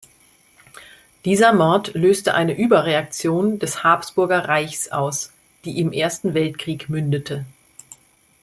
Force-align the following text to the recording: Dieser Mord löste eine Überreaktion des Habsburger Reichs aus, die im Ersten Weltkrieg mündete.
Dieser 1.25 1.53
Mord 1.53 1.93
löste 1.93 2.33
eine 2.33 2.57
Überreaktion 2.57 3.59
des 3.59 3.83
Habsburger 3.83 4.47
Reichs 4.47 4.91
aus, 4.91 5.31
die 5.63 5.77
im 5.79 5.91
Ersten 5.91 6.33
Weltkrieg 6.33 6.89
mündete. 6.89 7.45